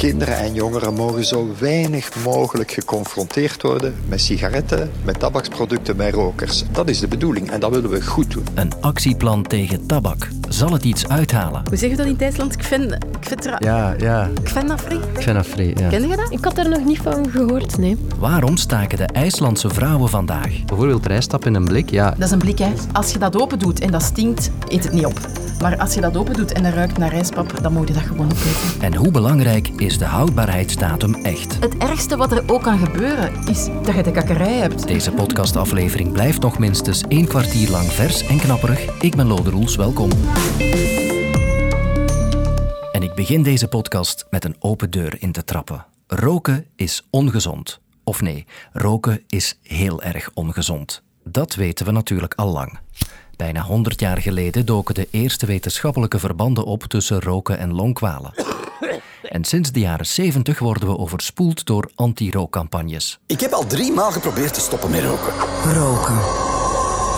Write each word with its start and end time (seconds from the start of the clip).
Kinderen 0.00 0.36
en 0.36 0.54
jongeren 0.54 0.94
mogen 0.94 1.24
zo 1.24 1.48
weinig 1.58 2.24
mogelijk 2.24 2.70
geconfronteerd 2.70 3.62
worden 3.62 3.94
met 4.08 4.20
sigaretten, 4.20 4.90
met 5.04 5.18
tabaksproducten, 5.18 5.96
met 5.96 6.14
rokers. 6.14 6.64
Dat 6.72 6.88
is 6.88 7.00
de 7.00 7.08
bedoeling 7.08 7.50
en 7.50 7.60
dat 7.60 7.70
willen 7.70 7.90
we 7.90 8.02
goed 8.02 8.30
doen. 8.30 8.44
Een 8.54 8.72
actieplan 8.80 9.42
tegen 9.42 9.86
tabak. 9.86 10.28
Zal 10.48 10.72
het 10.72 10.84
iets 10.84 11.08
uithalen? 11.08 11.62
Hoe 11.68 11.76
zeg 11.76 11.90
je 11.90 11.96
dat 11.96 12.06
in 12.06 12.16
Duitsland? 12.16 12.54
Ik 12.54 12.64
vind, 12.64 12.92
ik 12.92 12.98
vind 13.20 13.46
er... 13.46 13.64
Ja, 13.64 13.94
ja. 13.98 14.30
Ik 14.42 14.48
vind 14.48 14.68
dat. 14.68 14.80
Ik 14.80 15.22
vind 15.22 15.36
dat 15.36 15.78
ja. 15.78 15.88
Ken 15.88 16.08
je 16.08 16.16
dat? 16.16 16.30
Ik 16.30 16.44
had 16.44 16.58
er 16.58 16.68
nog 16.68 16.84
niet 16.84 16.98
van 16.98 17.30
gehoord, 17.30 17.78
nee. 17.78 17.96
Waarom 18.18 18.56
staken 18.56 18.98
de 18.98 19.06
IJslandse 19.06 19.68
vrouwen 19.68 20.08
vandaag? 20.08 20.64
Bijvoorbeeld 20.64 21.06
rijstap 21.06 21.46
in 21.46 21.54
een 21.54 21.64
blik, 21.64 21.90
ja. 21.90 22.10
Dat 22.10 22.26
is 22.26 22.30
een 22.30 22.38
blik, 22.38 22.58
hè. 22.58 22.72
Als 22.92 23.12
je 23.12 23.18
dat 23.18 23.40
open 23.40 23.58
doet 23.58 23.80
en 23.80 23.90
dat 23.90 24.02
stinkt, 24.02 24.50
eet 24.68 24.84
het 24.84 24.92
niet 24.92 25.06
op. 25.06 25.20
Maar 25.60 25.78
als 25.78 25.94
je 25.94 26.00
dat 26.00 26.16
open 26.16 26.34
doet 26.34 26.52
en 26.52 26.62
dat 26.62 26.72
ruikt 26.72 26.98
naar 26.98 27.10
rijstpap, 27.10 27.58
dan 27.62 27.72
moet 27.72 27.88
je 27.88 27.94
dat 27.94 28.02
gewoon 28.02 28.26
opeten. 28.26 28.80
En 28.80 28.94
hoe 28.94 29.10
belangrijk 29.10 29.68
is 29.68 29.89
de 29.98 30.04
houdbaarheidsdatum 30.04 31.14
echt? 31.14 31.58
Het 31.60 31.76
ergste 31.76 32.16
wat 32.16 32.32
er 32.32 32.42
ook 32.46 32.62
kan 32.62 32.78
gebeuren, 32.78 33.32
is 33.48 33.68
dat 33.82 33.94
je 33.94 34.02
de 34.02 34.10
kakkerij 34.10 34.56
hebt. 34.56 34.86
Deze 34.86 35.12
podcastaflevering 35.12 36.12
blijft 36.12 36.40
nog 36.40 36.58
minstens 36.58 37.02
één 37.08 37.26
kwartier 37.26 37.70
lang 37.70 37.92
vers 37.92 38.26
en 38.26 38.38
knapperig. 38.38 39.00
Ik 39.00 39.16
ben 39.16 39.26
Lode 39.26 39.50
Roels, 39.50 39.76
welkom. 39.76 40.10
En 42.92 43.02
ik 43.02 43.14
begin 43.14 43.42
deze 43.42 43.68
podcast 43.68 44.26
met 44.30 44.44
een 44.44 44.56
open 44.58 44.90
deur 44.90 45.16
in 45.18 45.32
te 45.32 45.44
trappen. 45.44 45.86
Roken 46.06 46.66
is 46.76 47.06
ongezond. 47.10 47.80
Of 48.04 48.20
nee, 48.20 48.46
roken 48.72 49.22
is 49.28 49.58
heel 49.62 50.02
erg 50.02 50.30
ongezond. 50.34 51.02
Dat 51.24 51.54
weten 51.54 51.86
we 51.86 51.92
natuurlijk 51.92 52.34
al 52.34 52.52
lang. 52.52 52.78
Bijna 53.36 53.62
100 53.62 54.00
jaar 54.00 54.18
geleden 54.18 54.66
doken 54.66 54.94
de 54.94 55.08
eerste 55.10 55.46
wetenschappelijke 55.46 56.18
verbanden 56.18 56.64
op 56.64 56.82
tussen 56.82 57.20
roken 57.20 57.58
en 57.58 57.74
longkwalen. 57.74 58.49
En 59.30 59.44
sinds 59.44 59.72
de 59.72 59.80
jaren 59.80 60.06
70 60.06 60.58
worden 60.58 60.88
we 60.88 60.98
overspoeld 60.98 61.66
door 61.66 61.90
anti-rookcampagnes. 61.94 63.20
Ik 63.26 63.40
heb 63.40 63.52
al 63.52 63.66
drie 63.66 63.92
maal 63.92 64.10
geprobeerd 64.10 64.54
te 64.54 64.60
stoppen 64.60 64.90
met 64.90 65.02
roken. 65.02 65.32
Roken. 65.74 66.18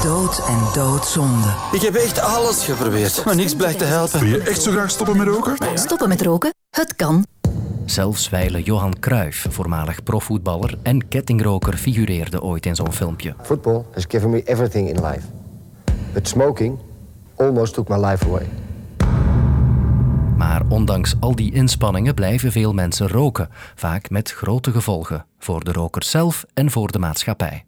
Dood 0.03 0.47
en 0.47 0.59
doodzonde. 0.75 1.55
Ik 1.73 1.81
heb 1.81 1.95
echt 1.95 2.21
alles 2.21 2.65
geprobeerd, 2.65 3.25
maar 3.25 3.37
niks 3.37 3.55
blijkt 3.55 3.79
te 3.79 3.85
helpen. 3.85 4.21
Wil 4.21 4.29
je 4.29 4.41
echt 4.41 4.63
zo 4.63 4.71
graag 4.71 4.91
stoppen 4.91 5.17
met 5.17 5.27
roken? 5.27 5.79
Stoppen 5.79 6.09
met 6.09 6.23
roken? 6.23 6.55
Het 6.71 6.97
kan. 6.97 7.27
Zelfs 7.85 8.29
wijle 8.29 8.63
Johan 8.63 8.99
Cruijff, 8.99 9.47
voormalig 9.51 10.03
profvoetballer 10.03 10.79
en 10.83 11.09
kettingroker, 11.09 11.77
figureerde 11.77 12.43
ooit 12.43 12.67
in 12.67 12.75
zo'n 12.75 12.93
filmpje. 12.93 13.35
Football 13.43 13.85
has 13.93 14.05
given 14.09 14.31
me 14.31 14.43
everything 14.43 14.89
in 14.89 15.07
life. 15.07 15.27
But 16.13 16.29
smoking 16.29 16.79
almost 17.37 17.75
took 17.75 17.89
my 17.89 17.97
life 17.97 18.25
away. 18.27 18.62
Maar 20.43 20.63
ondanks 20.69 21.15
al 21.21 21.35
die 21.35 21.53
inspanningen 21.53 22.15
blijven 22.15 22.53
veel 22.53 22.73
mensen 22.73 23.09
roken, 23.09 23.49
vaak 23.75 24.11
met 24.11 24.31
grote 24.31 24.71
gevolgen 24.71 25.27
voor 25.39 25.65
de 25.65 25.73
rokers 25.73 26.11
zelf 26.11 26.45
en 26.55 26.71
voor 26.71 26.93
de 26.93 26.99
maatschappij. 26.99 27.65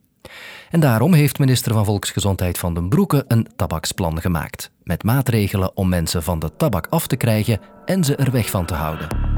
En 0.71 0.81
daarom 0.81 1.13
heeft 1.13 1.39
minister 1.39 1.73
van 1.73 1.85
Volksgezondheid 1.85 2.59
Van 2.59 2.75
den 2.75 2.89
Broeke 2.89 3.25
een 3.29 3.49
tabaksplan 3.57 4.21
gemaakt, 4.21 4.71
met 4.83 5.03
maatregelen 5.03 5.77
om 5.77 5.89
mensen 5.89 6.23
van 6.23 6.39
de 6.39 6.51
tabak 6.57 6.87
af 6.91 7.07
te 7.07 7.17
krijgen 7.17 7.61
en 7.85 8.05
ze 8.05 8.17
er 8.17 8.31
weg 8.31 8.51
van 8.51 8.67
te 8.67 8.75
houden. 8.75 9.34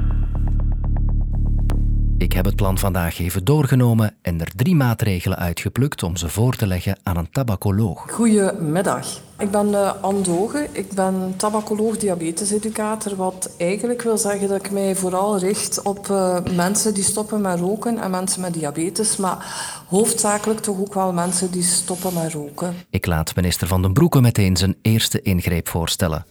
Ik 2.19 2.33
heb 2.33 2.45
het 2.45 2.57
plan 2.57 2.79
vandaag 2.79 3.19
even 3.19 3.45
doorgenomen 3.45 4.15
en 4.23 4.41
er 4.41 4.51
drie 4.57 4.75
maatregelen 4.75 5.39
uitgeplukt 5.39 6.03
om 6.03 6.17
ze 6.17 6.29
voor 6.29 6.55
te 6.55 6.67
leggen 6.67 6.99
aan 7.03 7.17
een 7.17 7.31
tabacoloog. 7.31 8.11
Goedemiddag. 8.11 9.07
Ik 9.39 9.51
ben 9.51 9.69
uh, 9.69 9.93
Anne 10.01 10.21
Doge. 10.21 10.69
Ik 10.73 10.93
ben 10.93 11.35
tabacoloog 11.37 11.97
diabeteseducator. 11.97 13.17
Wat 13.17 13.55
eigenlijk 13.59 14.03
wil 14.03 14.19
zeggen 14.19 14.49
dat 14.49 14.65
ik 14.65 14.71
mij 14.71 14.95
vooral 14.95 15.39
richt 15.39 15.83
op 15.83 16.09
uh, 16.09 16.39
mensen 16.55 16.95
die 16.95 17.05
stoppen 17.05 17.41
met 17.41 17.59
roken 17.59 17.99
en 17.99 18.11
mensen 18.11 18.41
met 18.41 18.55
diabetes. 18.55 19.17
Maar 19.17 19.55
hoofdzakelijk 19.89 20.61
toch 20.61 20.79
ook 20.79 20.95
wel 20.95 21.13
mensen 21.13 21.51
die 21.51 21.63
stoppen 21.63 22.15
met 22.15 22.33
roken. 22.33 22.75
Ik 22.91 23.07
laat 23.07 23.37
minister 23.37 23.67
Van 23.67 23.83
den 23.83 23.93
Broeke 23.93 24.21
meteen 24.21 24.57
zijn 24.57 24.77
eerste 24.83 25.23
ingreep 25.23 25.69
voorstellen. 25.69 26.27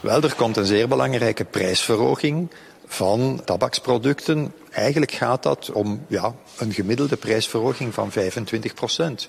Wel, 0.00 0.22
er 0.22 0.34
komt 0.34 0.56
een 0.56 0.66
zeer 0.66 0.88
belangrijke 0.88 1.44
prijsverhoging 1.44 2.48
van 2.94 3.40
tabaksproducten. 3.44 4.52
Eigenlijk 4.70 5.12
gaat 5.12 5.42
dat 5.42 5.70
om 5.72 6.04
ja, 6.08 6.34
een 6.58 6.72
gemiddelde 6.72 7.16
prijsverhoging 7.16 7.94
van 7.94 8.10
25 8.10 8.74
procent. 8.74 9.28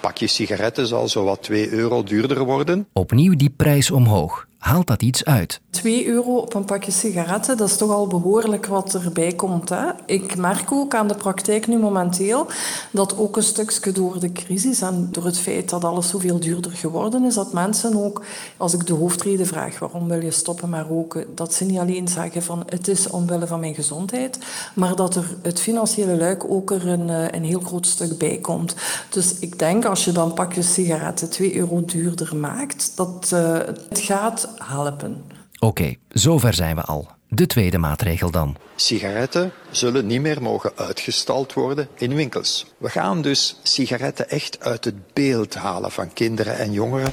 Pakje 0.00 0.26
sigaretten 0.26 0.86
zal 0.86 1.08
zowat 1.08 1.42
2 1.42 1.70
euro 1.70 2.02
duurder 2.02 2.44
worden. 2.44 2.88
Opnieuw 2.92 3.36
die 3.36 3.50
prijs 3.50 3.90
omhoog. 3.90 4.46
Haalt 4.64 4.86
dat 4.86 5.02
iets 5.02 5.24
uit? 5.24 5.60
2 5.70 6.06
euro 6.06 6.36
op 6.36 6.54
een 6.54 6.64
pakje 6.64 6.90
sigaretten, 6.90 7.56
dat 7.56 7.68
is 7.68 7.76
toch 7.76 7.90
al 7.90 8.06
behoorlijk 8.06 8.66
wat 8.66 8.94
erbij 8.94 9.32
komt. 9.32 9.68
Hè? 9.68 9.90
Ik 10.06 10.36
merk 10.36 10.72
ook 10.72 10.94
aan 10.94 11.08
de 11.08 11.14
praktijk 11.14 11.66
nu 11.66 11.78
momenteel 11.78 12.46
dat 12.90 13.18
ook 13.18 13.36
een 13.36 13.42
stukje 13.42 13.92
door 13.92 14.20
de 14.20 14.32
crisis 14.32 14.80
en 14.80 15.08
door 15.10 15.24
het 15.24 15.38
feit 15.38 15.70
dat 15.70 15.84
alles 15.84 16.08
zoveel 16.08 16.40
duurder 16.40 16.72
geworden 16.72 17.24
is, 17.24 17.34
dat 17.34 17.52
mensen 17.52 18.04
ook, 18.04 18.22
als 18.56 18.74
ik 18.74 18.86
de 18.86 18.92
hoofdreden 18.92 19.46
vraag 19.46 19.78
waarom 19.78 20.08
wil 20.08 20.20
je 20.20 20.30
stoppen 20.30 20.68
met 20.68 20.86
roken, 20.86 21.26
dat 21.34 21.54
ze 21.54 21.64
niet 21.64 21.78
alleen 21.78 22.08
zeggen 22.08 22.42
van 22.42 22.62
het 22.66 22.88
is 22.88 23.10
omwille 23.10 23.46
van 23.46 23.60
mijn 23.60 23.74
gezondheid, 23.74 24.38
maar 24.74 24.96
dat 24.96 25.16
er 25.16 25.36
het 25.42 25.60
financiële 25.60 26.16
luik 26.16 26.50
ook 26.50 26.70
er 26.70 26.88
een, 26.88 27.08
een 27.34 27.44
heel 27.44 27.60
groot 27.60 27.86
stuk 27.86 28.18
bij 28.18 28.38
komt. 28.38 28.74
Dus 29.10 29.38
ik 29.38 29.58
denk 29.58 29.84
als 29.84 30.04
je 30.04 30.12
dan 30.12 30.34
pakjes 30.34 30.72
sigaretten 30.72 31.30
2 31.30 31.56
euro 31.56 31.84
duurder 31.84 32.36
maakt, 32.36 32.92
dat 32.94 33.30
uh, 33.34 33.58
het 33.88 33.98
gaat 33.98 34.52
helpen. 34.58 35.24
Oké, 35.54 35.66
okay, 35.66 35.98
zover 36.08 36.54
zijn 36.54 36.76
we 36.76 36.82
al. 36.82 37.08
De 37.28 37.46
tweede 37.46 37.78
maatregel 37.78 38.30
dan. 38.30 38.56
Sigaretten 38.76 39.52
zullen 39.70 40.06
niet 40.06 40.20
meer 40.20 40.42
mogen 40.42 40.72
uitgestald 40.74 41.52
worden 41.52 41.88
in 41.94 42.14
winkels. 42.14 42.66
We 42.78 42.88
gaan 42.88 43.22
dus 43.22 43.58
sigaretten 43.62 44.28
echt 44.28 44.60
uit 44.60 44.84
het 44.84 45.12
beeld 45.12 45.54
halen 45.54 45.90
van 45.90 46.12
kinderen 46.12 46.58
en 46.58 46.72
jongeren. 46.72 47.12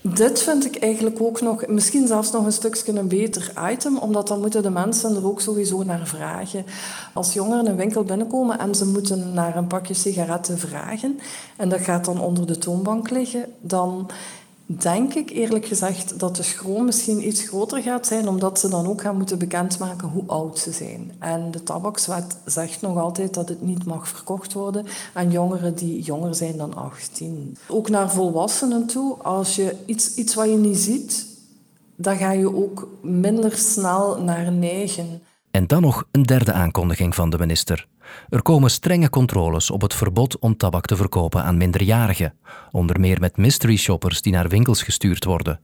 Dit 0.00 0.42
vind 0.42 0.64
ik 0.64 0.76
eigenlijk 0.76 1.20
ook 1.20 1.40
nog, 1.40 1.66
misschien 1.66 2.06
zelfs 2.06 2.30
nog 2.30 2.44
een 2.44 2.52
stukje 2.52 2.92
een 2.92 3.08
beter 3.08 3.52
item, 3.70 3.98
omdat 3.98 4.28
dan 4.28 4.40
moeten 4.40 4.62
de 4.62 4.70
mensen 4.70 5.16
er 5.16 5.26
ook 5.26 5.40
sowieso 5.40 5.82
naar 5.82 6.06
vragen. 6.06 6.64
Als 7.14 7.32
jongeren 7.32 7.66
een 7.66 7.76
winkel 7.76 8.04
binnenkomen 8.04 8.58
en 8.58 8.74
ze 8.74 8.86
moeten 8.86 9.32
naar 9.32 9.56
een 9.56 9.66
pakje 9.66 9.94
sigaretten 9.94 10.58
vragen, 10.58 11.20
en 11.56 11.68
dat 11.68 11.80
gaat 11.80 12.04
dan 12.04 12.20
onder 12.20 12.46
de 12.46 12.58
toonbank 12.58 13.10
liggen, 13.10 13.44
dan 13.60 14.10
denk 14.70 15.14
ik 15.14 15.30
eerlijk 15.30 15.66
gezegd 15.66 16.18
dat 16.18 16.36
de 16.36 16.42
schroom 16.42 16.84
misschien 16.84 17.26
iets 17.26 17.42
groter 17.42 17.82
gaat 17.82 18.06
zijn, 18.06 18.28
omdat 18.28 18.58
ze 18.58 18.68
dan 18.68 18.86
ook 18.86 19.00
gaan 19.00 19.16
moeten 19.16 19.38
bekendmaken 19.38 20.08
hoe 20.08 20.22
oud 20.26 20.58
ze 20.58 20.72
zijn. 20.72 21.12
En 21.18 21.50
de 21.50 21.62
tabakswet 21.62 22.36
zegt 22.44 22.80
nog 22.80 22.98
altijd 22.98 23.34
dat 23.34 23.48
het 23.48 23.62
niet 23.62 23.84
mag 23.84 24.08
verkocht 24.08 24.52
worden 24.52 24.86
aan 25.14 25.30
jongeren 25.30 25.74
die 25.74 26.02
jonger 26.02 26.34
zijn 26.34 26.56
dan 26.56 26.74
18. 26.74 27.56
Ook 27.68 27.88
naar 27.88 28.10
volwassenen 28.10 28.86
toe, 28.86 29.14
als 29.14 29.56
je 29.56 29.76
iets, 29.86 30.14
iets 30.14 30.34
wat 30.34 30.48
je 30.48 30.56
niet 30.56 30.78
ziet, 30.78 31.26
dan 31.96 32.16
ga 32.16 32.30
je 32.30 32.56
ook 32.56 32.88
minder 33.02 33.56
snel 33.56 34.22
naar 34.22 34.52
neigen. 34.52 35.22
En 35.50 35.66
dan 35.66 35.82
nog 35.82 36.04
een 36.10 36.22
derde 36.22 36.52
aankondiging 36.52 37.14
van 37.14 37.30
de 37.30 37.38
minister. 37.38 37.86
Er 38.28 38.42
komen 38.42 38.70
strenge 38.70 39.10
controles 39.10 39.70
op 39.70 39.80
het 39.80 39.94
verbod 39.94 40.38
om 40.38 40.56
tabak 40.56 40.86
te 40.86 40.96
verkopen 40.96 41.42
aan 41.42 41.56
minderjarigen, 41.56 42.34
onder 42.72 43.00
meer 43.00 43.20
met 43.20 43.36
mystery 43.36 43.76
shoppers 43.76 44.22
die 44.22 44.32
naar 44.32 44.48
winkels 44.48 44.82
gestuurd 44.82 45.24
worden. 45.24 45.60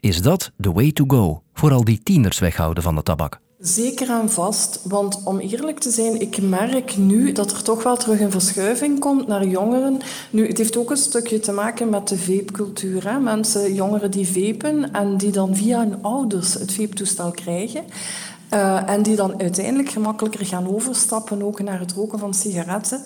Is 0.00 0.22
dat 0.22 0.52
the 0.60 0.72
way 0.72 0.92
to 0.92 1.04
go 1.06 1.42
voor 1.52 1.72
al 1.72 1.84
die 1.84 2.02
tieners 2.02 2.38
weghouden 2.38 2.82
van 2.82 2.94
de 2.94 3.02
tabak? 3.02 3.40
Zeker 3.58 4.10
en 4.10 4.30
vast, 4.30 4.80
want 4.82 5.22
om 5.24 5.38
eerlijk 5.38 5.78
te 5.78 5.90
zijn, 5.90 6.20
ik 6.20 6.42
merk 6.42 6.96
nu 6.96 7.32
dat 7.32 7.50
er 7.52 7.62
toch 7.62 7.82
wel 7.82 7.96
terug 7.96 8.20
een 8.20 8.30
verschuiving 8.30 8.98
komt 8.98 9.26
naar 9.26 9.46
jongeren. 9.46 9.98
Nu, 10.30 10.46
het 10.46 10.58
heeft 10.58 10.76
ook 10.76 10.90
een 10.90 10.96
stukje 10.96 11.40
te 11.40 11.52
maken 11.52 11.88
met 11.88 12.08
de 12.08 12.18
vapecultuur. 12.18 13.10
Hè? 13.10 13.18
Mensen, 13.18 13.74
jongeren 13.74 14.10
die 14.10 14.26
vapen 14.26 14.92
en 14.92 15.16
die 15.16 15.30
dan 15.30 15.56
via 15.56 15.78
hun 15.78 16.02
ouders 16.02 16.54
het 16.54 16.72
vape-toestel 16.72 17.30
krijgen. 17.30 17.84
Uh, 18.54 18.88
en 18.88 19.02
die 19.02 19.16
dan 19.16 19.40
uiteindelijk 19.40 19.88
gemakkelijker 19.88 20.46
gaan 20.46 20.68
overstappen 20.68 21.42
ook 21.42 21.60
naar 21.60 21.78
het 21.78 21.92
roken 21.92 22.18
van 22.18 22.34
sigaretten. 22.34 23.04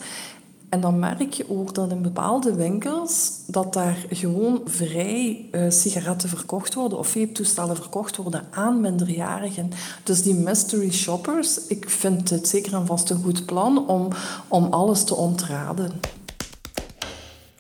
En 0.69 0.81
dan 0.81 0.99
merk 0.99 1.33
je 1.33 1.51
ook 1.51 1.75
dat 1.75 1.91
in 1.91 2.03
bepaalde 2.03 2.55
winkels 2.55 3.33
dat 3.47 3.73
daar 3.73 4.07
gewoon 4.11 4.61
vrij 4.65 5.49
uh, 5.53 5.71
sigaretten 5.71 6.29
verkocht 6.29 6.75
worden 6.75 6.99
of 6.99 7.09
vape-toestellen 7.09 7.77
verkocht 7.77 8.17
worden 8.17 8.47
aan 8.51 8.81
minderjarigen. 8.81 9.71
Dus 10.03 10.23
die 10.23 10.35
mystery 10.35 10.93
shoppers, 10.93 11.67
ik 11.67 11.91
vind 11.91 12.31
het 12.31 12.49
zeker 12.49 12.75
en 12.75 12.87
vast 12.87 13.11
een 13.11 13.23
goed 13.23 13.47
plan 13.47 13.89
om, 13.89 14.09
om 14.49 14.65
alles 14.65 15.05
te 15.05 15.15
ontraden. 15.15 16.01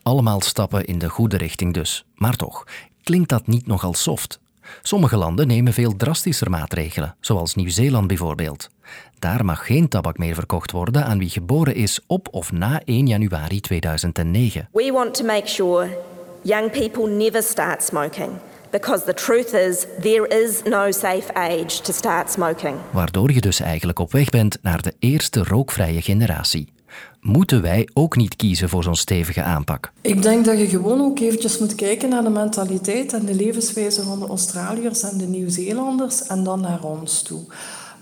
Allemaal 0.02 0.40
stappen 0.40 0.84
in 0.84 0.98
de 0.98 1.08
goede 1.08 1.36
richting 1.36 1.74
dus. 1.74 2.04
Maar 2.14 2.36
toch, 2.36 2.64
klinkt 3.02 3.28
dat 3.28 3.46
niet 3.46 3.66
nogal 3.66 3.94
soft? 3.94 4.40
Sommige 4.82 5.16
landen 5.16 5.46
nemen 5.46 5.72
veel 5.72 5.96
drastischer 5.96 6.50
maatregelen, 6.50 7.16
zoals 7.20 7.54
Nieuw-Zeeland 7.54 8.06
bijvoorbeeld. 8.06 8.70
Daar 9.18 9.44
mag 9.44 9.66
geen 9.66 9.88
tabak 9.88 10.18
meer 10.18 10.34
verkocht 10.34 10.70
worden 10.70 11.04
aan 11.04 11.18
wie 11.18 11.28
geboren 11.28 11.74
is 11.74 12.00
op 12.06 12.28
of 12.30 12.52
na 12.52 12.80
1 12.84 13.06
januari 13.06 13.60
2009. 13.60 14.68
We 14.72 14.92
want 14.92 15.14
to 15.14 15.24
make 15.24 15.46
sure 15.46 15.98
young 16.42 16.70
people 16.70 17.08
never 17.08 17.42
start 17.42 17.82
smoking. 17.82 18.30
Because 18.70 19.04
the 19.04 19.14
truth 19.14 19.52
is, 19.52 19.86
there 20.00 20.42
is 20.44 20.62
no 20.62 20.90
safe 20.90 21.34
age 21.34 21.82
to 21.82 21.92
start 21.92 22.30
smoking. 22.30 22.76
Waardoor 22.90 23.32
je 23.32 23.40
dus 23.40 23.60
eigenlijk 23.60 23.98
op 23.98 24.12
weg 24.12 24.28
bent 24.28 24.58
naar 24.62 24.82
de 24.82 24.94
eerste 24.98 25.44
rookvrije 25.44 26.02
generatie. 26.02 26.72
Moeten 27.20 27.62
wij 27.62 27.88
ook 27.94 28.16
niet 28.16 28.36
kiezen 28.36 28.68
voor 28.68 28.82
zo'n 28.82 28.96
stevige 28.96 29.42
aanpak? 29.42 29.92
Ik 30.00 30.22
denk 30.22 30.44
dat 30.44 30.58
je 30.58 30.68
gewoon 30.68 31.00
ook 31.00 31.18
eventjes 31.18 31.58
moet 31.58 31.74
kijken 31.74 32.08
naar 32.08 32.22
de 32.22 32.30
mentaliteit 32.30 33.12
en 33.12 33.26
de 33.26 33.34
levenswijze 33.34 34.02
van 34.02 34.18
de 34.18 34.26
Australiërs 34.26 35.02
en 35.02 35.18
de 35.18 35.26
Nieuw-Zeelanders 35.26 36.26
en 36.26 36.44
dan 36.44 36.60
naar 36.60 36.82
ons 36.82 37.22
toe. 37.22 37.40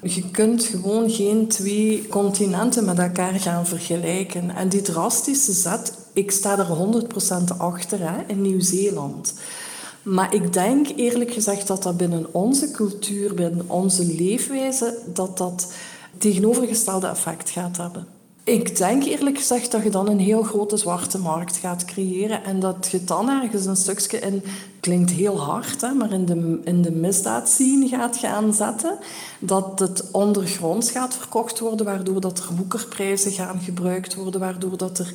Je 0.02 0.30
kunt 0.30 0.64
gewoon 0.64 1.10
geen 1.10 1.48
twee 1.48 2.08
continenten 2.08 2.84
met 2.84 2.98
elkaar 2.98 3.40
gaan 3.40 3.66
vergelijken. 3.66 4.50
En 4.50 4.68
die 4.68 4.82
drastische 4.82 5.52
zet, 5.52 5.92
ik 6.12 6.30
sta 6.30 6.58
er 6.58 7.02
100% 7.52 7.56
achter 7.58 7.98
hè, 8.00 8.22
in 8.26 8.42
Nieuw-Zeeland. 8.42 9.34
Maar 10.02 10.34
ik 10.34 10.52
denk 10.52 10.86
eerlijk 10.96 11.32
gezegd 11.32 11.66
dat 11.66 11.82
dat 11.82 11.96
binnen 11.96 12.34
onze 12.34 12.70
cultuur, 12.70 13.34
binnen 13.34 13.64
onze 13.66 14.04
leefwijze, 14.04 14.98
dat 15.06 15.38
dat 15.38 15.72
tegenovergestelde 16.18 17.06
effect 17.06 17.50
gaat 17.50 17.76
hebben. 17.76 18.06
Ik 18.46 18.76
denk 18.76 19.04
eerlijk 19.04 19.38
gezegd 19.38 19.70
dat 19.70 19.82
je 19.82 19.90
dan 19.90 20.08
een 20.08 20.18
heel 20.18 20.42
grote 20.42 20.76
zwarte 20.76 21.18
markt 21.18 21.56
gaat 21.56 21.84
creëren 21.84 22.44
en 22.44 22.60
dat 22.60 22.88
je 22.90 23.04
dan 23.04 23.30
ergens 23.30 23.66
een 23.66 23.76
stukje 23.76 24.18
in, 24.18 24.42
klinkt 24.80 25.10
heel 25.10 25.40
hard, 25.40 25.80
hè, 25.80 25.92
maar 25.92 26.12
in 26.12 26.24
de, 26.24 26.60
in 26.64 26.82
de 26.82 26.90
misdaadscene 26.90 27.88
gaat 27.88 28.16
gaan 28.16 28.54
zetten, 28.54 28.98
dat 29.38 29.78
het 29.78 30.10
ondergronds 30.10 30.90
gaat 30.90 31.16
verkocht 31.16 31.58
worden, 31.58 31.86
waardoor 31.86 32.20
dat 32.20 32.38
er 32.38 32.56
woekerprijzen 32.56 33.32
gaan 33.32 33.60
gebruikt 33.60 34.14
worden, 34.14 34.40
waardoor 34.40 34.76
dat 34.76 34.98
er 34.98 35.12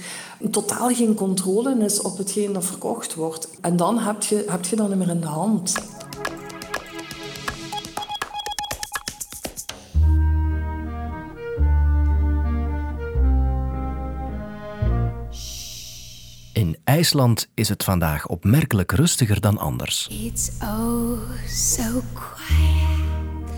totaal 0.51 0.89
geen 0.89 1.13
controle 1.13 1.75
is 1.77 2.01
op 2.01 2.17
hetgeen 2.17 2.53
dat 2.53 2.65
verkocht 2.65 3.15
wordt. 3.15 3.47
En 3.61 3.75
dan 3.75 3.99
heb 3.99 4.23
je, 4.23 4.45
heb 4.47 4.65
je 4.65 4.75
dat 4.75 4.95
meer 4.95 5.09
in 5.09 5.21
de 5.21 5.27
hand. 5.27 5.73
IJsland 17.01 17.47
is 17.53 17.69
het 17.69 17.83
vandaag 17.83 18.27
opmerkelijk 18.27 18.91
rustiger 18.91 19.41
dan 19.41 19.57
anders. 19.57 20.07
It's 20.07 20.51
oh 20.61 21.19
so 21.47 22.01
quiet. 22.13 23.49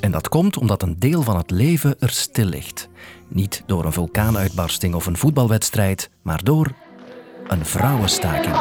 En 0.00 0.10
dat 0.10 0.28
komt 0.28 0.56
omdat 0.56 0.82
een 0.82 0.98
deel 0.98 1.22
van 1.22 1.36
het 1.36 1.50
leven 1.50 2.00
er 2.00 2.10
stil 2.10 2.44
ligt. 2.44 2.88
Niet 3.28 3.62
door 3.66 3.84
een 3.84 3.92
vulkaanuitbarsting 3.92 4.94
of 4.94 5.06
een 5.06 5.16
voetbalwedstrijd, 5.16 6.10
maar 6.22 6.44
door 6.44 6.72
een 7.46 7.66
vrouwenstaking. 7.66 8.56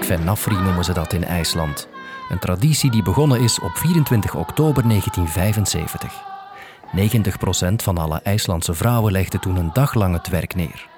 Kvenafri 0.00 0.54
noemen 0.54 0.84
ze 0.84 0.92
dat 0.92 1.12
in 1.12 1.24
IJsland. 1.24 1.88
Een 2.28 2.38
traditie 2.38 2.90
die 2.90 3.02
begonnen 3.02 3.40
is 3.40 3.60
op 3.60 3.76
24 3.76 4.34
oktober 4.34 4.88
1975. 4.88 6.37
90% 6.96 7.74
van 7.76 7.98
alle 7.98 8.20
IJslandse 8.22 8.74
vrouwen 8.74 9.12
legden 9.12 9.40
toen 9.40 9.56
een 9.56 9.70
dag 9.72 9.94
lang 9.94 10.14
het 10.14 10.28
werk 10.28 10.54
neer. 10.54 10.88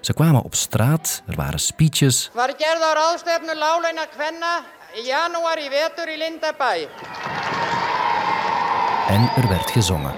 Ze 0.00 0.14
kwamen 0.14 0.42
op 0.42 0.54
straat, 0.54 1.22
er 1.26 1.36
waren 1.36 1.58
speeches. 1.58 2.30
En 9.08 9.30
er 9.36 9.48
werd 9.48 9.70
gezongen. 9.70 10.14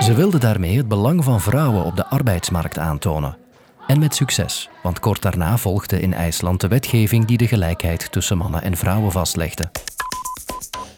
Ze 0.00 0.14
wilden 0.14 0.40
daarmee 0.40 0.76
het 0.76 0.88
belang 0.88 1.24
van 1.24 1.40
vrouwen 1.40 1.84
op 1.84 1.96
de 1.96 2.06
arbeidsmarkt 2.06 2.78
aantonen. 2.78 3.45
En 3.86 3.98
met 3.98 4.14
succes, 4.14 4.68
want 4.82 5.00
kort 5.00 5.22
daarna 5.22 5.58
volgde 5.58 6.00
in 6.00 6.14
IJsland 6.14 6.60
de 6.60 6.68
wetgeving 6.68 7.24
die 7.24 7.36
de 7.36 7.48
gelijkheid 7.48 8.12
tussen 8.12 8.38
mannen 8.38 8.62
en 8.62 8.76
vrouwen 8.76 9.12
vastlegde. 9.12 9.70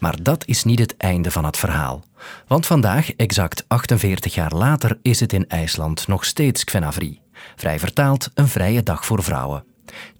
Maar 0.00 0.22
dat 0.22 0.46
is 0.46 0.64
niet 0.64 0.78
het 0.78 0.96
einde 0.96 1.30
van 1.30 1.44
het 1.44 1.56
verhaal. 1.56 2.04
Want 2.46 2.66
vandaag, 2.66 3.12
exact 3.16 3.64
48 3.66 4.34
jaar 4.34 4.54
later, 4.54 4.98
is 5.02 5.20
het 5.20 5.32
in 5.32 5.48
IJsland 5.48 6.06
nog 6.06 6.24
steeds 6.24 6.64
Kvenavri. 6.64 7.20
Vrij 7.56 7.78
vertaald, 7.78 8.30
een 8.34 8.48
vrije 8.48 8.82
dag 8.82 9.06
voor 9.06 9.22
vrouwen. 9.22 9.64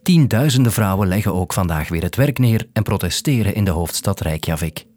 Tienduizenden 0.02 0.72
vrouwen 0.72 1.08
leggen 1.08 1.34
ook 1.34 1.52
vandaag 1.52 1.88
weer 1.88 2.02
het 2.02 2.16
werk 2.16 2.38
neer 2.38 2.68
en 2.72 2.82
protesteren 2.82 3.54
in 3.54 3.64
de 3.64 3.70
hoofdstad 3.70 4.20
Reykjavik. 4.20 4.88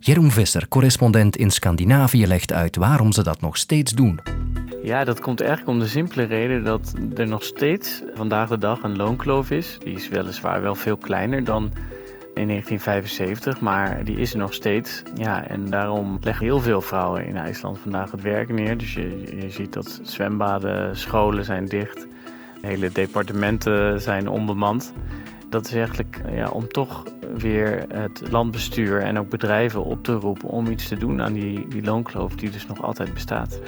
Jeroen 0.00 0.30
Visser, 0.30 0.68
correspondent 0.68 1.36
in 1.36 1.50
Scandinavië, 1.50 2.26
legt 2.26 2.52
uit 2.52 2.76
waarom 2.76 3.12
ze 3.12 3.22
dat 3.22 3.40
nog 3.40 3.56
steeds 3.56 3.92
doen. 3.92 4.20
Ja, 4.82 5.04
dat 5.04 5.20
komt 5.20 5.40
eigenlijk 5.40 5.70
om 5.70 5.78
de 5.78 5.88
simpele 5.88 6.22
reden 6.22 6.64
dat 6.64 6.94
er 7.14 7.26
nog 7.26 7.42
steeds 7.42 8.02
vandaag 8.14 8.48
de 8.48 8.58
dag 8.58 8.82
een 8.82 8.96
loonkloof 8.96 9.50
is. 9.50 9.78
Die 9.84 9.94
is 9.94 10.08
weliswaar 10.08 10.62
wel 10.62 10.74
veel 10.74 10.96
kleiner 10.96 11.44
dan 11.44 11.72
in 12.34 12.48
1975, 12.48 13.60
maar 13.60 14.04
die 14.04 14.16
is 14.16 14.32
er 14.32 14.38
nog 14.38 14.54
steeds. 14.54 15.02
Ja, 15.14 15.48
en 15.48 15.70
daarom 15.70 16.18
leggen 16.20 16.44
heel 16.44 16.60
veel 16.60 16.80
vrouwen 16.80 17.26
in 17.26 17.36
IJsland 17.36 17.78
vandaag 17.78 18.10
het 18.10 18.22
werk 18.22 18.48
neer. 18.48 18.78
Dus 18.78 18.94
je, 18.94 19.36
je 19.40 19.50
ziet 19.50 19.72
dat 19.72 20.00
zwembaden, 20.02 20.96
scholen 20.96 21.44
zijn 21.44 21.66
dicht, 21.66 22.06
hele 22.60 22.90
departementen 22.92 24.00
zijn 24.00 24.28
onbemand. 24.28 24.92
Dat 25.50 25.66
is 25.66 25.72
eigenlijk 25.72 26.20
ja, 26.30 26.48
om 26.48 26.68
toch 26.68 27.04
weer 27.38 27.84
het 27.88 28.22
landbestuur 28.30 29.02
en 29.02 29.18
ook 29.18 29.28
bedrijven 29.28 29.84
op 29.84 30.04
te 30.04 30.12
roepen 30.12 30.48
om 30.48 30.66
iets 30.66 30.88
te 30.88 30.96
doen 30.96 31.22
aan 31.22 31.32
die, 31.32 31.68
die 31.68 31.82
loonkloof 31.82 32.34
die 32.34 32.50
dus 32.50 32.66
nog 32.66 32.82
altijd 32.82 33.14
bestaat. 33.14 33.60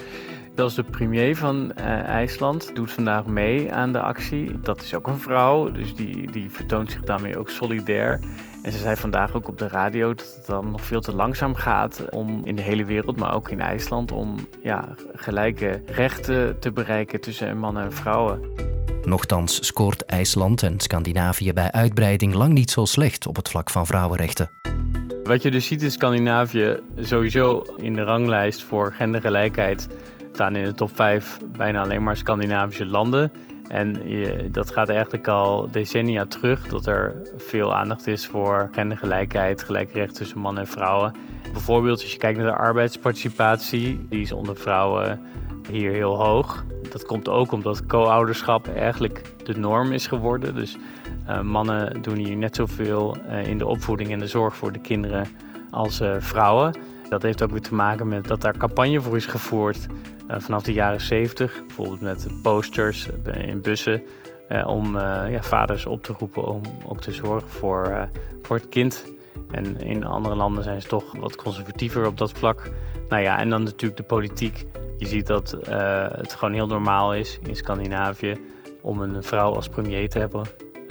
Dat 0.54 0.68
is 0.70 0.76
de 0.76 0.82
premier 0.82 1.36
van 1.36 1.72
uh, 1.78 1.84
IJsland, 2.02 2.74
doet 2.74 2.92
vandaag 2.92 3.26
mee 3.26 3.72
aan 3.72 3.92
de 3.92 4.00
actie. 4.00 4.60
Dat 4.60 4.82
is 4.82 4.94
ook 4.94 5.06
een 5.06 5.18
vrouw, 5.18 5.70
dus 5.70 5.94
die, 5.94 6.30
die 6.30 6.50
vertoont 6.50 6.90
zich 6.90 7.02
daarmee 7.02 7.38
ook 7.38 7.50
solidair. 7.50 8.20
En 8.62 8.72
ze 8.72 8.78
zei 8.78 8.96
vandaag 8.96 9.34
ook 9.34 9.48
op 9.48 9.58
de 9.58 9.68
radio 9.68 10.14
dat 10.14 10.34
het 10.36 10.46
dan 10.46 10.70
nog 10.70 10.84
veel 10.84 11.00
te 11.00 11.14
langzaam 11.14 11.54
gaat 11.54 12.04
om 12.10 12.40
in 12.44 12.56
de 12.56 12.62
hele 12.62 12.84
wereld, 12.84 13.16
maar 13.16 13.34
ook 13.34 13.50
in 13.50 13.60
IJsland, 13.60 14.12
om 14.12 14.36
ja, 14.62 14.88
gelijke 15.14 15.82
rechten 15.86 16.58
te 16.60 16.72
bereiken 16.72 17.20
tussen 17.20 17.58
mannen 17.58 17.82
en 17.82 17.92
vrouwen. 17.92 18.40
Nochtans 19.08 19.66
scoort 19.66 20.04
IJsland 20.04 20.62
en 20.62 20.80
Scandinavië 20.80 21.52
bij 21.52 21.72
uitbreiding 21.72 22.34
lang 22.34 22.52
niet 22.52 22.70
zo 22.70 22.84
slecht 22.84 23.26
op 23.26 23.36
het 23.36 23.48
vlak 23.48 23.70
van 23.70 23.86
vrouwenrechten. 23.86 24.50
Wat 25.24 25.42
je 25.42 25.50
dus 25.50 25.66
ziet 25.66 25.82
in 25.82 25.90
Scandinavië, 25.90 26.80
sowieso 26.96 27.64
in 27.76 27.94
de 27.94 28.02
ranglijst 28.02 28.62
voor 28.62 28.92
gendergelijkheid, 28.92 29.88
staan 30.32 30.56
in 30.56 30.64
de 30.64 30.74
top 30.74 30.96
5 30.96 31.38
bijna 31.56 31.82
alleen 31.82 32.02
maar 32.02 32.16
Scandinavische 32.16 32.86
landen. 32.86 33.32
En 33.68 34.02
dat 34.52 34.70
gaat 34.70 34.88
eigenlijk 34.88 35.28
al 35.28 35.68
decennia 35.70 36.26
terug 36.26 36.66
dat 36.66 36.86
er 36.86 37.14
veel 37.36 37.74
aandacht 37.74 38.06
is 38.06 38.26
voor 38.26 38.68
gendergelijkheid, 38.72 39.62
gelijke 39.62 39.92
rechten 39.92 40.16
tussen 40.16 40.38
mannen 40.38 40.62
en 40.62 40.68
vrouwen. 40.68 41.14
Bijvoorbeeld 41.52 42.02
als 42.02 42.12
je 42.12 42.18
kijkt 42.18 42.38
naar 42.38 42.46
de 42.46 42.56
arbeidsparticipatie, 42.56 44.06
die 44.08 44.20
is 44.20 44.32
onder 44.32 44.56
vrouwen 44.56 45.20
hier 45.70 45.92
heel 45.92 46.16
hoog. 46.16 46.64
Dat 46.92 47.06
komt 47.06 47.28
ook 47.28 47.52
omdat 47.52 47.86
co-ouderschap 47.86 48.68
eigenlijk 48.68 49.22
de 49.44 49.58
norm 49.58 49.92
is 49.92 50.06
geworden. 50.06 50.54
Dus 50.54 50.76
uh, 51.28 51.40
mannen 51.40 52.02
doen 52.02 52.16
hier 52.16 52.36
net 52.36 52.56
zoveel 52.56 53.16
uh, 53.26 53.46
in 53.46 53.58
de 53.58 53.66
opvoeding 53.66 54.10
en 54.10 54.18
de 54.18 54.26
zorg 54.26 54.56
voor 54.56 54.72
de 54.72 54.78
kinderen 54.78 55.26
als 55.70 56.00
uh, 56.00 56.14
vrouwen. 56.18 56.78
Dat 57.08 57.22
heeft 57.22 57.42
ook 57.42 57.50
weer 57.50 57.60
te 57.60 57.74
maken 57.74 58.08
met 58.08 58.26
dat 58.26 58.40
daar 58.40 58.56
campagne 58.56 59.00
voor 59.00 59.16
is 59.16 59.26
gevoerd 59.26 59.86
vanaf 60.28 60.62
de 60.62 60.72
jaren 60.72 61.00
70. 61.00 61.62
Bijvoorbeeld 61.66 62.00
met 62.00 62.28
posters 62.42 63.08
in 63.32 63.60
bussen. 63.60 64.02
om 64.66 64.96
ja, 65.28 65.42
vaders 65.42 65.86
op 65.86 66.02
te 66.02 66.14
roepen 66.18 66.44
om 66.44 66.60
ook 66.86 67.00
te 67.00 67.12
zorgen 67.12 67.48
voor, 67.48 68.08
voor 68.42 68.56
het 68.56 68.68
kind. 68.68 69.04
En 69.50 69.80
in 69.80 70.04
andere 70.04 70.34
landen 70.34 70.64
zijn 70.64 70.82
ze 70.82 70.88
toch 70.88 71.16
wat 71.16 71.36
conservatiever 71.36 72.06
op 72.06 72.18
dat 72.18 72.32
vlak. 72.32 72.70
Nou 73.08 73.22
ja, 73.22 73.38
en 73.38 73.50
dan 73.50 73.62
natuurlijk 73.62 73.96
de 73.96 74.02
politiek. 74.02 74.66
Je 74.98 75.06
ziet 75.06 75.26
dat 75.26 75.56
uh, 75.68 76.06
het 76.10 76.34
gewoon 76.34 76.54
heel 76.54 76.66
normaal 76.66 77.14
is 77.14 77.38
in 77.42 77.56
Scandinavië 77.56 78.36
om 78.82 79.00
een 79.00 79.22
vrouw 79.22 79.54
als 79.54 79.68
premier 79.68 80.08
te 80.08 80.18
hebben 80.18 80.42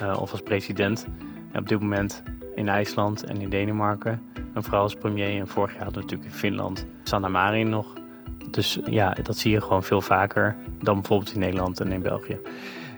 uh, 0.02 0.18
of 0.22 0.32
als 0.32 0.42
president. 0.42 1.08
En 1.52 1.60
op 1.60 1.68
dit 1.68 1.80
moment 1.80 2.24
in 2.56 2.70
IJsland 2.70 3.24
en 3.24 3.42
in 3.42 3.50
Denemarken 3.50 4.22
een 4.54 4.64
vrouw 4.64 4.82
als 4.82 4.96
premier. 4.96 5.40
En 5.40 5.48
vorig 5.48 5.74
jaar 5.74 5.84
hadden 5.84 6.02
we 6.02 6.08
natuurlijk 6.08 6.34
in 6.34 6.40
Finland 6.40 6.86
Sanna 7.04 7.28
Marin 7.28 7.70
nog. 7.70 7.94
Dus 8.52 8.80
ja, 8.86 9.16
dat 9.24 9.38
zie 9.38 9.52
je 9.52 9.62
gewoon 9.62 9.84
veel 9.84 10.02
vaker 10.02 10.56
dan 10.82 10.96
bijvoorbeeld 10.96 11.34
in 11.34 11.40
Nederland 11.40 11.80
en 11.80 11.92
in 11.92 12.02
België. 12.02 12.40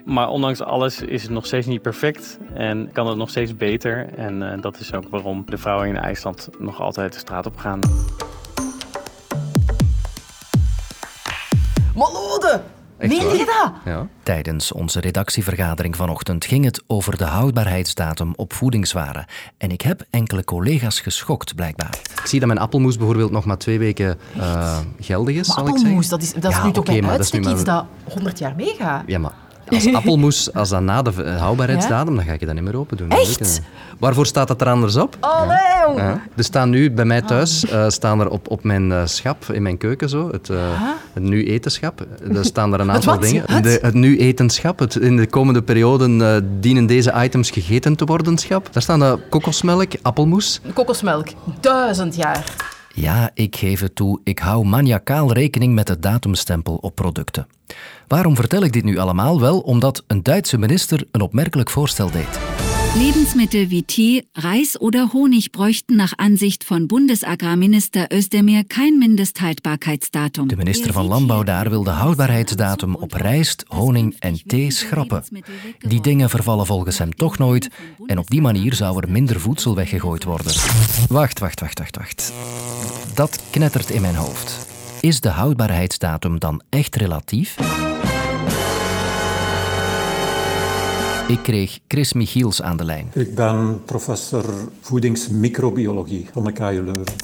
Maar 0.05 0.29
ondanks 0.29 0.61
alles 0.61 1.01
is 1.01 1.21
het 1.21 1.31
nog 1.31 1.45
steeds 1.45 1.67
niet 1.67 1.81
perfect 1.81 2.39
en 2.53 2.89
kan 2.91 3.07
het 3.07 3.17
nog 3.17 3.29
steeds 3.29 3.55
beter. 3.55 4.13
En 4.15 4.41
uh, 4.41 4.61
dat 4.61 4.79
is 4.79 4.93
ook 4.93 5.09
waarom 5.09 5.43
de 5.45 5.57
vrouwen 5.57 5.87
in 5.87 5.97
IJsland 5.97 6.49
nog 6.59 6.81
altijd 6.81 7.13
de 7.13 7.19
straat 7.19 7.45
op 7.45 7.57
gaan. 7.57 7.79
Malode! 11.99 12.61
Meen 12.97 13.09
je 13.37 13.45
dat? 13.61 13.71
Ja. 13.93 14.07
Tijdens 14.23 14.71
onze 14.71 14.99
redactievergadering 14.99 15.95
vanochtend 15.95 16.45
ging 16.45 16.65
het 16.65 16.83
over 16.87 17.17
de 17.17 17.23
houdbaarheidsdatum 17.23 18.33
op 18.35 18.53
voedingswaren. 18.53 19.25
En 19.57 19.71
ik 19.71 19.81
heb 19.81 20.05
enkele 20.09 20.43
collega's 20.43 20.99
geschokt, 20.99 21.55
blijkbaar. 21.55 21.99
Ik 22.21 22.25
zie 22.25 22.39
dat 22.39 22.47
mijn 22.47 22.59
appelmoes 22.59 22.97
bijvoorbeeld 22.97 23.31
nog 23.31 23.45
maar 23.45 23.57
twee 23.57 23.79
weken 23.79 24.17
uh, 24.37 24.77
geldig 24.99 25.35
is, 25.35 25.47
maar 25.47 25.55
zal 25.57 25.63
ik 25.67 25.69
zeggen. 25.69 25.79
appelmoes, 25.79 26.07
dat 26.07 26.21
is, 26.21 26.33
dat 26.33 26.51
is 26.51 26.57
Ja, 26.57 26.65
nu 26.65 26.71
toch 26.71 26.85
dat 26.85 26.95
is 26.95 27.05
uitstek 27.09 27.41
nu 27.43 27.51
iets 27.51 27.63
maar- 27.63 27.75
dat 28.05 28.13
100 28.13 28.39
jaar 28.39 28.55
meegaat? 28.55 29.03
Ja, 29.05 29.19
maar 29.19 29.33
als 29.69 29.93
appelmoes, 29.99 30.53
als 30.53 30.69
dat 30.69 30.81
na 30.81 31.01
de 31.01 31.29
houdbaarheidsdatum, 31.29 32.15
dan 32.15 32.25
ga 32.25 32.33
ik 32.33 32.39
je 32.39 32.45
dat 32.45 32.55
niet 32.55 32.63
meer 32.63 32.77
open 32.77 32.97
doen. 32.97 33.09
Echt? 33.09 33.61
Waarvoor 33.99 34.25
staat 34.25 34.47
dat 34.47 34.61
er 34.61 34.67
anders 34.67 34.95
op? 34.95 35.17
Oh, 35.21 35.47
nee! 35.47 35.95
Ja. 35.95 36.21
Er 36.35 36.43
staan 36.43 36.69
nu 36.69 36.91
bij 36.91 37.05
mij 37.05 37.21
thuis 37.21 37.65
eh, 37.65 37.89
staan 37.89 38.19
er 38.19 38.29
op, 38.29 38.49
op 38.49 38.63
mijn 38.63 38.91
eh, 38.91 39.01
schap 39.05 39.45
in 39.51 39.61
mijn 39.61 39.77
keuken 39.77 40.09
zo, 40.09 40.29
het, 40.31 40.49
eh, 40.49 40.57
het 41.13 41.23
nu 41.23 41.47
etenschap. 41.47 42.05
Er 42.33 42.45
staan 42.45 42.73
er 42.73 42.79
een 42.79 42.91
aantal 42.95 43.19
dingen. 43.19 43.43
Het? 43.45 43.63
De, 43.63 43.79
het 43.81 43.93
nu 43.93 44.19
etenschap. 44.19 44.79
Het, 44.79 44.95
in 44.95 45.17
de 45.17 45.27
komende 45.27 45.61
perioden 45.61 46.59
dienen 46.59 46.85
deze 46.85 47.13
items 47.15 47.49
gegeten 47.49 47.95
te 47.95 48.05
worden. 48.05 48.37
Schap. 48.37 48.73
Daar 48.73 48.83
staan 48.83 48.99
de 48.99 49.19
kokosmelk, 49.29 49.91
appelmoes. 50.01 50.61
Kokosmelk, 50.73 51.27
duizend 51.59 52.15
jaar. 52.15 52.77
Ja, 52.99 53.31
ik 53.33 53.55
geef 53.55 53.79
het 53.79 53.95
toe, 53.95 54.19
ik 54.23 54.39
hou 54.39 54.65
maniacaal 54.65 55.33
rekening 55.33 55.73
met 55.73 55.87
de 55.87 55.99
datumstempel 55.99 56.75
op 56.75 56.95
producten. 56.95 57.47
Waarom 58.07 58.35
vertel 58.35 58.63
ik 58.63 58.73
dit 58.73 58.83
nu 58.83 58.97
allemaal? 58.97 59.39
Wel 59.39 59.59
omdat 59.59 60.03
een 60.07 60.23
Duitse 60.23 60.57
minister 60.57 61.07
een 61.11 61.21
opmerkelijk 61.21 61.69
voorstel 61.69 62.11
deed. 62.11 62.58
Lebensmittel 62.95 63.69
wie 63.69 63.83
Tee, 63.83 64.23
Reis 64.33 64.79
oder 64.81 65.13
Honig 65.13 65.51
bräuchten 65.51 65.95
nach 65.95 66.13
Ansicht 66.17 66.63
von 66.63 66.87
Bundesagrarminister 66.87 68.07
Özdemir 68.11 68.63
kein 68.63 68.97
Mindesthaltbarkeitsdatum. 68.97 70.47
De 70.47 70.55
minister 70.55 70.93
van 70.93 71.05
Landbouw 71.05 71.43
daar 71.43 71.69
wil 71.69 71.83
de 71.83 71.89
houdbaarheidsdatum 71.89 72.95
op 72.95 73.13
rijst, 73.13 73.65
honing 73.67 74.15
en 74.19 74.39
thee 74.47 74.71
schrappen. 74.71 75.23
Die 75.79 76.01
dingen 76.01 76.29
vervallen 76.29 76.65
volgens 76.65 76.97
hem 76.97 77.15
toch 77.15 77.37
nooit 77.37 77.69
en 78.05 78.17
op 78.17 78.29
die 78.29 78.41
manier 78.41 78.73
zou 78.73 79.01
er 79.01 79.11
minder 79.11 79.39
voedsel 79.39 79.75
weggegooid 79.75 80.23
worden. 80.23 80.53
Wacht, 81.09 81.39
wacht, 81.39 81.59
wacht, 81.59 81.79
wacht, 81.79 81.97
wacht. 81.97 82.33
Dat 83.13 83.41
knettert 83.49 83.89
in 83.89 84.01
mijn 84.01 84.15
hoofd. 84.15 84.67
Is 84.99 85.21
de 85.21 85.29
houdbaarheidsdatum 85.29 86.39
dan 86.39 86.61
echt 86.69 86.95
relatief? 86.95 87.55
Ik 91.29 91.43
kreeg 91.43 91.79
Chris 91.87 92.13
Michiels 92.13 92.61
aan 92.61 92.77
de 92.77 92.83
lijn. 92.83 93.07
Ik 93.13 93.35
ben 93.35 93.81
professor 93.85 94.43
voedingsmicrobiologie 94.81 96.27
van 96.31 96.43
de 96.43 96.51
KU 96.51 96.81
Leuven. 96.83 97.15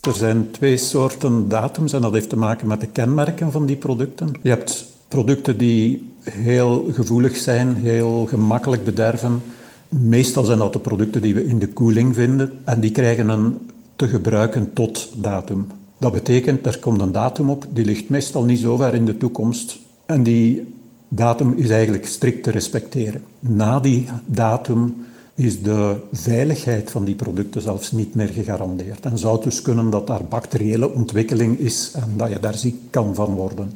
Er 0.00 0.14
zijn 0.14 0.50
twee 0.50 0.76
soorten 0.76 1.48
datums 1.48 1.92
en 1.92 2.00
dat 2.00 2.12
heeft 2.12 2.28
te 2.28 2.36
maken 2.36 2.66
met 2.66 2.80
de 2.80 2.86
kenmerken 2.86 3.52
van 3.52 3.66
die 3.66 3.76
producten. 3.76 4.32
Je 4.42 4.48
hebt 4.48 4.84
producten 5.08 5.58
die 5.58 6.12
heel 6.30 6.86
gevoelig 6.92 7.36
zijn, 7.36 7.74
heel 7.74 8.26
gemakkelijk 8.26 8.84
bederven. 8.84 9.42
Meestal 9.88 10.44
zijn 10.44 10.58
dat 10.58 10.72
de 10.72 10.78
producten 10.78 11.22
die 11.22 11.34
we 11.34 11.46
in 11.46 11.58
de 11.58 11.68
koeling 11.68 12.14
vinden 12.14 12.52
en 12.64 12.80
die 12.80 12.90
krijgen 12.90 13.28
een 13.28 13.70
te 13.96 14.08
gebruiken 14.08 14.72
tot 14.72 15.08
datum. 15.16 15.66
Dat 15.98 16.12
betekent, 16.12 16.66
er 16.66 16.78
komt 16.78 17.00
een 17.00 17.12
datum 17.12 17.50
op, 17.50 17.66
die 17.70 17.84
ligt 17.84 18.08
meestal 18.08 18.44
niet 18.44 18.58
zo 18.58 18.76
ver 18.76 18.94
in 18.94 19.04
de 19.04 19.16
toekomst 19.16 19.78
en 20.06 20.22
die 20.22 20.76
datum 21.08 21.52
is 21.56 21.70
eigenlijk 21.70 22.06
strikt 22.06 22.42
te 22.42 22.50
respecteren. 22.50 23.22
Na 23.40 23.80
die 23.80 24.06
datum 24.26 25.06
is 25.34 25.62
de 25.62 25.96
veiligheid 26.12 26.90
van 26.90 27.04
die 27.04 27.14
producten 27.14 27.62
zelfs 27.62 27.92
niet 27.92 28.14
meer 28.14 28.28
gegarandeerd. 28.28 29.04
En 29.04 29.18
zou 29.18 29.42
dus 29.42 29.62
kunnen 29.62 29.90
dat 29.90 30.06
daar 30.06 30.24
bacteriële 30.24 30.92
ontwikkeling 30.92 31.58
is 31.58 31.90
en 31.94 32.12
dat 32.16 32.28
je 32.28 32.40
daar 32.40 32.54
ziek 32.54 32.76
kan 32.90 33.14
van 33.14 33.34
worden. 33.34 33.72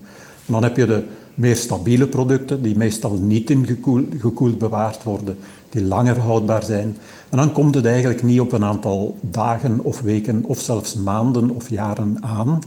Dan 0.46 0.62
heb 0.62 0.76
je 0.76 0.86
de 0.86 1.04
meer 1.34 1.56
stabiele 1.56 2.06
producten, 2.06 2.62
die 2.62 2.76
meestal 2.76 3.12
niet 3.12 3.50
in 3.50 3.66
gekoeld 4.18 4.58
bewaard 4.58 5.02
worden, 5.02 5.36
die 5.70 5.84
langer 5.84 6.18
houdbaar 6.18 6.62
zijn. 6.62 6.96
En 7.28 7.36
dan 7.36 7.52
komt 7.52 7.74
het 7.74 7.86
eigenlijk 7.86 8.22
niet 8.22 8.40
op 8.40 8.52
een 8.52 8.64
aantal 8.64 9.16
dagen 9.20 9.80
of 9.84 10.00
weken 10.00 10.44
of 10.44 10.60
zelfs 10.60 10.94
maanden 10.94 11.50
of 11.50 11.70
jaren 11.70 12.16
aan. 12.20 12.58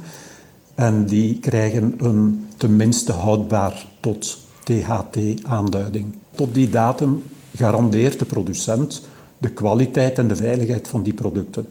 En 0.76 1.06
die 1.06 1.40
krijgen 1.40 1.94
een 1.98 2.46
tenminste 2.58 3.12
houdbaar 3.12 3.86
tot 4.00 4.45
THT-aanduiding. 4.66 6.06
Tot 6.36 6.54
die 6.54 6.70
datum 6.70 7.24
garandeert 7.56 8.20
de 8.20 8.26
producent 8.26 9.02
de 9.38 9.50
kwaliteit 9.50 10.18
en 10.18 10.28
de 10.28 10.36
veiligheid 10.36 10.88
van 10.88 11.04
die 11.04 11.14
producten. 11.14 11.68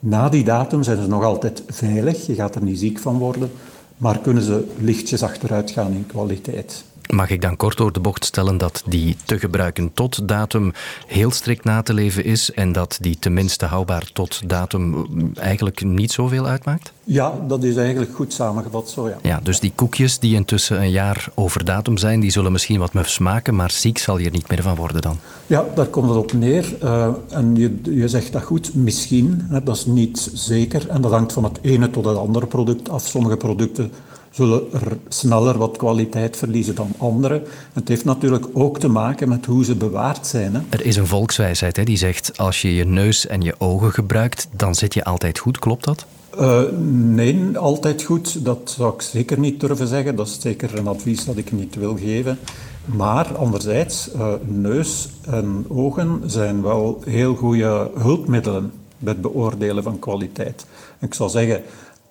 Na 0.00 0.28
die 0.28 0.44
datum 0.44 0.82
zijn 0.82 1.02
ze 1.02 1.08
nog 1.08 1.24
altijd 1.24 1.62
veilig, 1.66 2.26
je 2.26 2.34
gaat 2.34 2.54
er 2.54 2.62
niet 2.62 2.78
ziek 2.78 2.98
van 2.98 3.18
worden, 3.18 3.50
maar 3.96 4.18
kunnen 4.18 4.42
ze 4.42 4.64
lichtjes 4.78 5.22
achteruit 5.22 5.70
gaan 5.70 5.92
in 5.92 6.06
kwaliteit. 6.06 6.84
Mag 7.08 7.30
ik 7.30 7.42
dan 7.42 7.56
kort 7.56 7.76
door 7.76 7.92
de 7.92 8.00
bocht 8.00 8.24
stellen 8.24 8.58
dat 8.58 8.82
die 8.86 9.16
te 9.24 9.38
gebruiken 9.38 9.90
tot 9.94 10.28
datum 10.28 10.72
heel 11.06 11.30
strikt 11.30 11.64
na 11.64 11.82
te 11.82 11.94
leven 11.94 12.24
is 12.24 12.52
en 12.52 12.72
dat 12.72 12.98
die 13.00 13.18
tenminste 13.18 13.64
houdbaar 13.64 14.10
tot 14.12 14.48
datum 14.48 15.06
eigenlijk 15.34 15.84
niet 15.84 16.12
zoveel 16.12 16.46
uitmaakt? 16.46 16.92
Ja, 17.04 17.34
dat 17.48 17.62
is 17.62 17.76
eigenlijk 17.76 18.14
goed 18.14 18.32
samengevat 18.32 18.90
zo, 18.90 19.08
ja. 19.08 19.16
Ja, 19.22 19.40
dus 19.42 19.60
die 19.60 19.72
koekjes 19.74 20.18
die 20.18 20.34
intussen 20.34 20.80
een 20.80 20.90
jaar 20.90 21.28
over 21.34 21.64
datum 21.64 21.96
zijn, 21.96 22.20
die 22.20 22.30
zullen 22.30 22.52
misschien 22.52 22.78
wat 22.78 22.92
muf 22.92 23.08
smaken, 23.08 23.54
maar 23.54 23.70
ziek 23.70 23.98
zal 23.98 24.18
je 24.18 24.26
er 24.26 24.32
niet 24.32 24.48
meer 24.48 24.62
van 24.62 24.74
worden 24.74 25.02
dan. 25.02 25.18
Ja, 25.46 25.64
daar 25.74 25.86
komt 25.86 26.08
het 26.08 26.18
op 26.18 26.32
neer. 26.32 26.76
Uh, 26.82 27.08
en 27.30 27.56
je, 27.56 27.80
je 27.82 28.08
zegt 28.08 28.32
dat 28.32 28.42
goed, 28.42 28.74
misschien. 28.74 29.46
Hè, 29.48 29.62
dat 29.62 29.76
is 29.76 29.86
niet 29.86 30.30
zeker. 30.34 30.88
En 30.88 31.00
dat 31.00 31.10
hangt 31.10 31.32
van 31.32 31.44
het 31.44 31.58
ene 31.62 31.90
tot 31.90 32.04
het 32.04 32.16
andere 32.16 32.46
product 32.46 32.88
af. 32.88 33.06
Sommige 33.06 33.36
producten 33.36 33.92
zullen 34.36 34.72
er 34.72 34.98
sneller 35.08 35.58
wat 35.58 35.76
kwaliteit 35.76 36.36
verliezen 36.36 36.74
dan 36.74 36.92
andere. 36.98 37.42
Het 37.72 37.88
heeft 37.88 38.04
natuurlijk 38.04 38.46
ook 38.52 38.78
te 38.78 38.88
maken 38.88 39.28
met 39.28 39.46
hoe 39.46 39.64
ze 39.64 39.74
bewaard 39.74 40.26
zijn. 40.26 40.54
Hè. 40.54 40.60
Er 40.68 40.84
is 40.86 40.96
een 40.96 41.06
volkswijsheid 41.06 41.76
hè, 41.76 41.84
die 41.84 41.96
zegt, 41.96 42.38
als 42.38 42.62
je 42.62 42.74
je 42.74 42.84
neus 42.84 43.26
en 43.26 43.40
je 43.40 43.54
ogen 43.58 43.92
gebruikt, 43.92 44.48
dan 44.56 44.74
zit 44.74 44.94
je 44.94 45.04
altijd 45.04 45.38
goed. 45.38 45.58
Klopt 45.58 45.84
dat? 45.84 46.06
Uh, 46.40 46.62
nee, 46.90 47.58
altijd 47.58 48.02
goed. 48.02 48.44
Dat 48.44 48.74
zou 48.76 48.94
ik 48.94 49.02
zeker 49.02 49.38
niet 49.38 49.60
durven 49.60 49.86
zeggen. 49.86 50.16
Dat 50.16 50.26
is 50.26 50.40
zeker 50.40 50.78
een 50.78 50.86
advies 50.86 51.24
dat 51.24 51.36
ik 51.36 51.52
niet 51.52 51.74
wil 51.74 51.96
geven. 51.96 52.38
Maar 52.84 53.36
anderzijds, 53.36 54.10
uh, 54.14 54.32
neus 54.44 55.08
en 55.30 55.64
ogen 55.68 56.22
zijn 56.26 56.62
wel 56.62 57.02
heel 57.04 57.34
goede 57.34 57.90
hulpmiddelen 57.98 58.72
bij 58.98 59.12
het 59.12 59.22
beoordelen 59.22 59.82
van 59.82 59.98
kwaliteit. 59.98 60.66
Ik 61.00 61.14
zou 61.14 61.30
zeggen, 61.30 61.62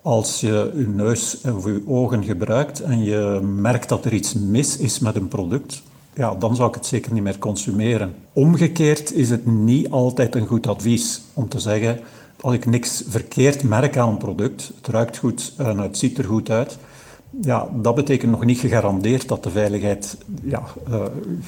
als 0.06 0.40
je 0.40 0.72
je 0.76 0.86
neus 0.88 1.40
of 1.40 1.64
je 1.64 1.82
ogen 1.86 2.24
gebruikt 2.24 2.80
en 2.80 3.04
je 3.04 3.40
merkt 3.42 3.88
dat 3.88 4.04
er 4.04 4.12
iets 4.12 4.34
mis 4.34 4.76
is 4.76 4.98
met 4.98 5.16
een 5.16 5.28
product, 5.28 5.82
ja, 6.14 6.34
dan 6.34 6.56
zou 6.56 6.68
ik 6.68 6.74
het 6.74 6.86
zeker 6.86 7.12
niet 7.12 7.22
meer 7.22 7.38
consumeren. 7.38 8.14
Omgekeerd 8.32 9.12
is 9.12 9.30
het 9.30 9.46
niet 9.46 9.90
altijd 9.90 10.34
een 10.34 10.46
goed 10.46 10.66
advies 10.66 11.20
om 11.34 11.48
te 11.48 11.58
zeggen, 11.58 12.00
als 12.40 12.54
ik 12.54 12.66
niks 12.66 13.04
verkeerd 13.08 13.62
merk 13.62 13.96
aan 13.96 14.08
een 14.08 14.16
product, 14.16 14.72
het 14.76 14.86
ruikt 14.86 15.16
goed 15.16 15.52
en 15.56 15.78
het 15.78 15.98
ziet 15.98 16.18
er 16.18 16.24
goed 16.24 16.50
uit, 16.50 16.78
ja, 17.40 17.68
dat 17.72 17.94
betekent 17.94 18.30
nog 18.30 18.44
niet 18.44 18.58
gegarandeerd 18.58 19.28
dat 19.28 19.42
de 19.42 19.50
veiligheid 19.50 20.16
ja, 20.42 20.62
uh, 20.88 21.02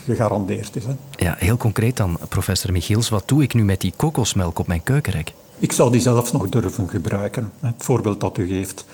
gegarandeerd 0.05 0.77
is. 0.77 0.85
Hè. 0.85 0.93
Ja, 1.25 1.35
heel 1.39 1.57
concreet 1.57 1.97
dan, 1.97 2.19
professor 2.29 2.73
Michiels, 2.73 3.09
wat 3.09 3.29
doe 3.29 3.43
ik 3.43 3.55
nu 3.55 3.65
met 3.65 3.81
die 3.81 3.93
kokosmelk 3.97 4.59
op 4.59 4.67
mijn 4.67 4.83
keukenrek? 4.83 5.33
Ik 5.59 5.73
zou 5.73 5.91
die 5.91 6.01
zelfs 6.01 6.33
nog 6.33 6.49
durven 6.49 6.89
gebruiken, 6.89 7.53
het 7.61 7.75
voorbeeld 7.79 8.21
dat 8.21 8.39
u 8.39 8.47
geeft. 8.47 8.85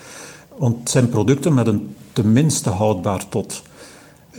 Want 0.57 0.79
het 0.79 0.89
zijn 0.89 1.09
producten 1.09 1.53
met 1.53 1.67
een 1.67 1.95
tenminste 2.13 2.69
houdbaar 2.69 3.29
tot. 3.29 3.61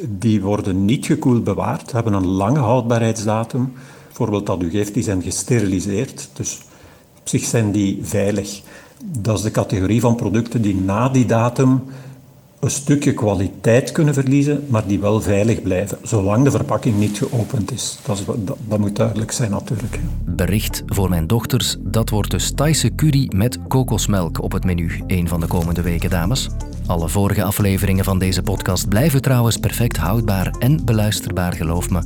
Die 0.01 0.43
worden 0.43 0.85
niet 0.85 1.07
gekoeld 1.07 1.45
bewaard, 1.45 1.93
hebben 1.93 2.13
een 2.13 2.27
lange 2.27 2.59
houdbaarheidsdatum. 2.59 3.73
Het 4.07 4.17
voorbeeld 4.17 4.47
dat 4.47 4.63
u 4.63 4.71
geeft, 4.71 4.95
die 4.95 5.03
zijn 5.03 5.23
gesteriliseerd. 5.23 6.29
Dus 6.33 6.61
op 7.21 7.29
zich 7.29 7.45
zijn 7.45 7.73
die 7.73 7.99
veilig. 8.03 8.63
Dat 9.05 9.37
is 9.37 9.43
de 9.43 9.51
categorie 9.51 10.01
van 10.01 10.17
producten 10.17 10.63
die 10.63 10.75
na 10.75 11.09
die 11.09 11.27
datum 11.27 11.83
een 12.61 12.71
stukje 12.71 13.15
kwaliteit 13.15 13.93
kunnen 13.93 14.15
verliezen, 14.15 14.65
maar 14.69 14.87
die 14.87 15.01
wel 15.01 15.21
veilig 15.21 15.63
blijven, 15.63 15.99
zolang 16.03 16.45
de 16.45 16.51
verpakking 16.51 16.99
niet 16.99 17.19
geopend 17.19 17.73
is. 17.73 17.99
Dat, 18.07 18.19
is, 18.19 18.25
dat, 18.25 18.57
dat 18.69 18.79
moet 18.79 18.97
duidelijk 18.97 19.33
zijn 19.33 19.51
natuurlijk. 19.51 19.99
Bericht 20.25 20.83
voor 20.87 21.09
mijn 21.09 21.27
dochters, 21.27 21.77
dat 21.81 22.11
wordt 22.11 22.31
dus 22.31 22.53
Thaise 22.55 22.95
curry 22.95 23.31
met 23.35 23.59
kokosmelk 23.69 24.43
op 24.43 24.53
het 24.53 24.65
menu, 24.65 25.03
een 25.07 25.29
van 25.29 25.41
de 25.41 25.47
komende 25.47 25.83
weken, 25.83 26.11
dames. 26.11 26.49
Alle 26.87 27.09
vorige 27.09 27.43
afleveringen 27.43 28.05
van 28.05 28.19
deze 28.19 28.43
podcast 28.43 28.89
blijven 28.89 29.23
trouwens 29.23 29.57
perfect 29.57 29.97
houdbaar 29.97 30.55
en 30.59 30.85
beluisterbaar, 30.85 31.53
geloof 31.53 31.91
me. 31.91 32.03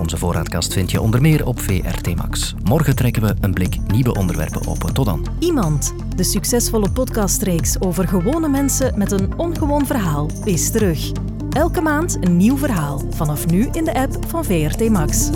Onze 0.00 0.16
voorraadkast 0.16 0.72
vind 0.72 0.90
je 0.90 1.00
onder 1.00 1.20
meer 1.20 1.46
op 1.46 1.60
VRT 1.60 2.16
Max. 2.16 2.54
Morgen 2.64 2.96
trekken 2.96 3.22
we 3.22 3.34
een 3.40 3.52
blik 3.52 3.76
nieuwe 3.86 4.14
onderwerpen 4.14 4.66
open. 4.66 4.94
Tot 4.94 5.06
dan. 5.06 5.26
Iemand, 5.38 5.94
de 6.16 6.24
succesvolle 6.24 6.90
podcastreeks 6.90 7.80
over 7.80 8.08
gewone 8.08 8.48
mensen 8.48 8.98
met 8.98 9.12
een 9.12 9.38
ongewoon 9.38 9.86
verhaal, 9.92 10.30
is 10.44 10.70
terug. 10.70 11.12
Elke 11.50 11.80
maand 11.80 12.16
een 12.20 12.36
nieuw 12.36 12.56
verhaal, 12.56 13.02
vanaf 13.10 13.46
nu 13.46 13.68
in 13.72 13.84
de 13.84 13.94
app 13.94 14.16
van 14.28 14.44
VRT 14.44 14.88
Max. 14.88 15.30